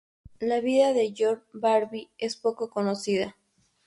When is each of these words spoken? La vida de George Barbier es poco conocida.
La 0.39 0.61
vida 0.61 0.93
de 0.93 1.13
George 1.15 1.43
Barbier 1.53 2.07
es 2.17 2.35
poco 2.35 2.71
conocida. 2.71 3.37